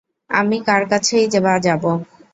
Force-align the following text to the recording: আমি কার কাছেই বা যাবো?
আমি 0.31 0.57
কার 0.67 0.83
কাছেই 0.91 1.25
বা 1.35 1.53
যাবো? 1.65 1.91